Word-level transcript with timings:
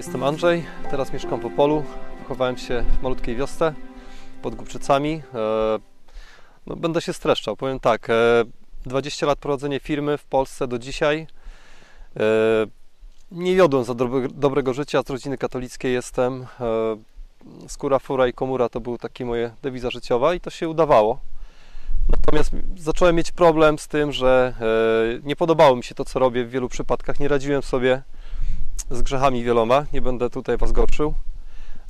Jestem 0.00 0.22
Andrzej, 0.22 0.64
teraz 0.90 1.12
mieszkam 1.12 1.40
w 1.40 1.46
Opolu. 1.46 1.84
Wychowałem 2.18 2.56
się 2.58 2.84
w 2.98 3.02
malutkiej 3.02 3.36
wiosce 3.36 3.74
pod 4.42 4.54
Głubczycami. 4.54 5.22
E, 5.34 5.78
No, 6.66 6.76
będę 6.76 7.00
się 7.00 7.12
streszczał. 7.12 7.56
Powiem 7.56 7.80
tak, 7.80 8.10
e, 8.10 8.14
20 8.86 9.26
lat 9.26 9.38
prowadzenia 9.38 9.80
firmy 9.80 10.18
w 10.18 10.24
Polsce 10.24 10.68
do 10.68 10.78
dzisiaj. 10.78 11.26
E, 12.16 12.22
Nie 13.32 13.56
wiodłem 13.56 13.84
za 13.84 13.92
dobre- 13.92 14.28
dobrego 14.32 14.74
życia, 14.74 15.02
z 15.06 15.10
rodziny 15.10 15.38
katolickiej 15.38 15.92
jestem. 15.92 16.46
E, 16.60 16.96
Skóra, 17.68 17.98
fura 17.98 18.26
i 18.26 18.32
komura 18.32 18.68
to 18.68 18.80
był 18.80 18.98
taki 18.98 19.24
moje 19.24 19.50
dewiza 19.62 19.90
życiowa 19.90 20.34
i 20.34 20.40
to 20.40 20.50
się 20.50 20.68
udawało. 20.68 21.20
Natomiast 22.08 22.50
zacząłem 22.76 23.16
mieć 23.16 23.32
problem 23.32 23.78
z 23.78 23.88
tym, 23.88 24.12
że 24.12 24.54
e, 24.60 25.20
nie 25.28 25.36
podobało 25.36 25.76
mi 25.76 25.84
się 25.84 25.94
to, 25.94 26.04
co 26.04 26.18
robię 26.18 26.44
w 26.44 26.50
wielu 26.50 26.68
przypadkach. 26.68 27.20
Nie 27.20 27.28
radziłem 27.28 27.62
sobie 27.62 28.02
z 28.90 29.02
grzechami 29.02 29.44
wieloma, 29.44 29.84
nie 29.92 30.02
będę 30.02 30.30
tutaj 30.30 30.56
Was 30.56 30.72
gorszył. 30.72 31.14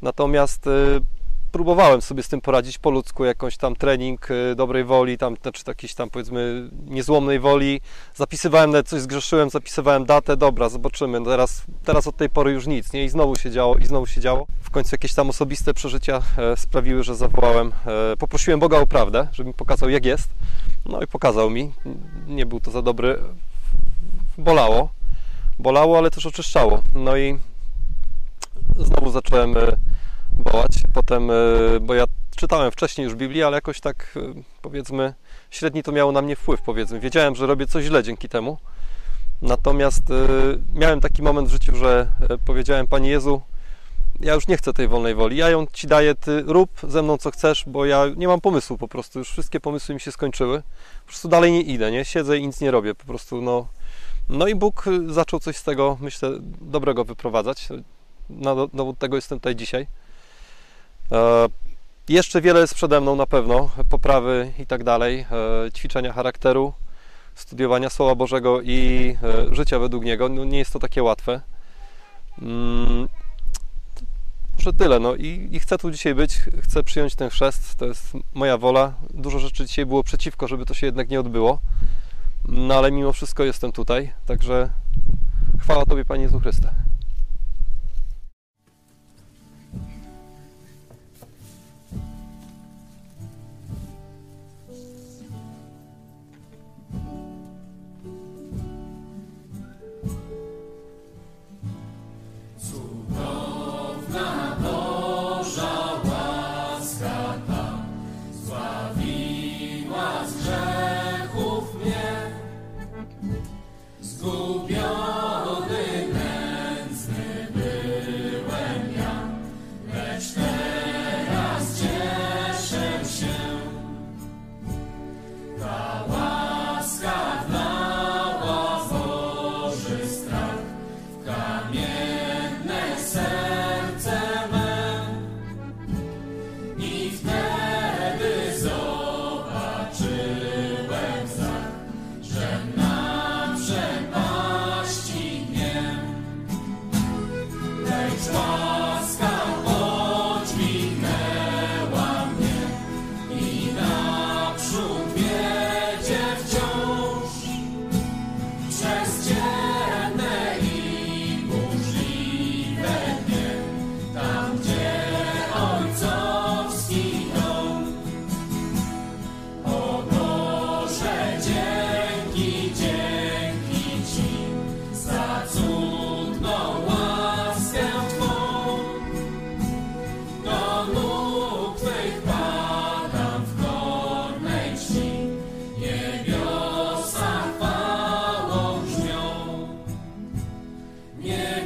Natomiast 0.03 0.67
y, 0.67 1.01
próbowałem 1.53 2.03
sobie 2.03 2.23
z 2.23 2.29
tym 2.29 2.41
poradzić 2.41 2.79
po 2.79 2.91
ludzku, 2.91 3.25
jakąś 3.25 3.57
tam 3.57 3.77
trening 3.77 4.31
y, 4.31 4.55
dobrej 4.55 4.85
woli, 4.85 5.19
tam, 5.19 5.37
znaczy 5.43 5.63
jakiejś 5.67 5.95
tam 5.95 6.11
powiedzmy 6.11 6.71
niezłomnej 6.87 7.41
woli. 7.41 7.81
Zapisywałem, 8.15 8.71
nawet 8.71 8.89
coś 8.89 9.01
zgrzeszyłem, 9.01 9.51
zapisywałem 9.51 10.05
datę, 10.05 10.37
dobra, 10.37 10.69
zobaczymy, 10.69 11.25
teraz, 11.25 11.63
teraz 11.85 12.07
od 12.07 12.17
tej 12.17 12.31
pory 12.31 12.53
już 12.53 12.67
nic, 12.67 12.93
nie? 12.93 13.05
I 13.05 13.09
znowu 13.09 13.37
się 13.37 13.51
działo, 13.51 13.77
i 13.77 13.87
znowu 13.87 14.07
się 14.07 14.21
działo. 14.21 14.47
W 14.63 14.71
końcu 14.71 14.89
jakieś 14.93 15.15
tam 15.15 15.31
osobiste 15.31 15.75
przeżycia 15.75 16.23
e, 16.39 16.57
sprawiły, 16.57 17.05
że 17.05 17.15
zawołałem, 17.15 17.73
e, 17.87 18.17
poprosiłem 18.17 18.61
Boga 18.61 18.79
o 18.79 18.87
prawdę, 18.87 19.29
żeby 19.33 19.49
mi 19.49 19.55
pokazał 19.55 19.91
jak 19.91 20.05
jest. 20.05 20.29
No 20.87 21.03
i 21.03 21.07
pokazał 21.07 21.51
mi, 21.51 21.73
nie 22.27 22.47
był 22.47 22.61
to 22.61 22.71
za 22.71 22.83
dobry, 22.83 23.19
bolało 24.39 25.00
bolało, 25.61 25.99
ale 25.99 26.11
też 26.11 26.27
oczyszczało. 26.27 26.83
No 26.95 27.17
i 27.17 27.39
znowu 28.77 29.11
zacząłem 29.11 29.57
e, 29.57 29.61
wołać. 30.33 30.73
Potem, 30.95 31.31
e, 31.31 31.35
bo 31.81 31.95
ja 31.95 32.05
czytałem 32.37 32.71
wcześniej 32.71 33.05
już 33.05 33.15
Biblię, 33.15 33.47
ale 33.47 33.57
jakoś 33.57 33.81
tak 33.81 34.15
e, 34.17 34.43
powiedzmy 34.63 35.15
średni 35.51 35.83
to 35.83 35.93
miało 35.93 36.13
na 36.13 36.23
mnie 36.23 36.37
wpływ, 36.37 36.63
powiedzmy. 36.63 37.01
Wiedziałem, 37.01 37.35
że 37.35 37.47
robię 37.47 37.67
coś 37.67 37.85
źle 37.85 38.03
dzięki 38.03 38.29
temu. 38.29 38.59
Natomiast 39.43 40.03
miałem 40.75 41.01
taki 41.01 41.23
moment 41.23 41.49
w 41.49 41.53
życiu, 41.53 41.77
że 41.77 42.07
powiedziałem 42.47 42.87
Panie 42.87 43.11
Jezu, 43.11 43.43
ja 44.21 44.35
już 44.35 44.49
nie 44.49 44.57
chcę 44.57 44.73
tej 44.73 44.89
wolnej 44.89 45.15
woli. 45.15 45.37
Ja 45.37 45.51
ją 45.51 45.67
Ci 45.73 45.87
daję, 45.87 46.15
Ty 46.15 46.43
rób 46.47 46.71
ze 46.89 47.03
mną 47.03 47.19
co 47.19 47.31
chcesz, 47.31 47.65
bo 47.67 47.87
ja 47.87 48.07
nie 48.17 48.29
mam 48.29 48.41
pomysłu 48.41 48.79
po 48.79 48.89
prostu. 48.89 49.19
Już 49.19 49.31
wszystkie 49.31 49.61
pomysły 49.61 49.95
mi 49.95 50.01
się 50.01 50.13
skończyły. 50.13 50.63
Po 51.01 51.07
prostu 51.07 51.29
dalej 51.29 51.53
nie 51.53 51.63
idę, 51.63 51.91
nie? 51.91 52.05
Siedzę 52.05 52.39
i 52.39 52.47
nic 52.47 52.61
nie 52.61 52.71
robię. 52.71 52.95
Po 52.95 53.05
prostu, 53.05 53.43
no, 53.43 53.67
no 54.31 54.49
i 54.49 54.55
Bóg 54.55 54.87
y, 54.87 55.13
zaczął 55.13 55.41
coś 55.41 55.57
z 55.57 55.63
tego, 55.63 55.99
myślę, 56.01 56.31
dobrego 56.61 57.05
wyprowadzać. 57.05 57.69
Na 58.31 58.55
do- 58.55 58.69
dowód 58.75 58.99
tego 58.99 59.17
jestem 59.17 59.39
tutaj 59.39 59.57
dzisiaj. 59.57 59.87
E, 61.13 61.47
jeszcze 62.09 62.41
wiele 62.41 62.61
jest 62.61 62.75
przede 62.75 63.01
mną 63.01 63.17
na 63.17 63.27
pewno, 63.27 63.71
poprawy 63.89 64.53
i 64.59 64.67
tak 64.67 64.85
dalej, 64.85 65.27
e, 65.67 65.73
ćwiczenia 65.73 66.13
charakteru, 66.13 66.73
studiowania 67.35 67.91
Słowa 67.91 68.15
Bożego 68.15 68.61
i 68.63 69.17
e, 69.23 69.55
życia 69.55 69.79
według 69.79 70.05
Niego. 70.05 70.29
No, 70.29 70.45
nie 70.45 70.59
jest 70.59 70.73
to 70.73 70.79
takie 70.79 71.03
łatwe. 71.03 71.41
Mm, 72.43 73.09
może 74.57 74.73
tyle. 74.73 75.01
No 75.01 75.15
i, 75.15 75.49
i 75.53 75.61
chcę 75.61 75.79
tu 75.79 75.91
dzisiaj 75.91 76.15
być, 76.15 76.35
chcę 76.63 76.83
przyjąć 76.83 77.15
ten 77.15 77.31
chrzest, 77.31 77.75
to 77.75 77.87
jest 77.87 78.13
moja 78.35 78.59
wola. 78.59 78.95
Dużo 79.15 79.39
rzeczy 79.39 79.67
dzisiaj 79.67 79.87
było 79.87 80.03
przeciwko, 80.05 80.49
żeby 80.49 80.67
to 80.67 80.75
się 80.75 80.87
jednak 80.87 81.09
nie 81.09 81.21
odbyło. 81.21 81.59
No 82.53 82.75
ale 82.75 82.93
mimo 82.93 83.13
wszystko 83.13 83.45
jestem 83.45 83.73
tutaj, 83.73 84.13
także 84.27 84.71
chwała 85.61 85.85
Tobie 85.85 86.05
Panie 86.05 86.23
Jezu 86.23 86.41
Chryste. 86.41 86.71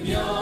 Señor. 0.04 0.34